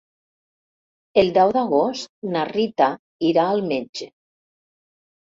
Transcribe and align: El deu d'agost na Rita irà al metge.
El 1.23 1.27
deu 1.33 1.51
d'agost 1.57 2.09
na 2.35 2.45
Rita 2.49 2.87
irà 3.33 3.43
al 3.49 3.61
metge. 3.67 4.09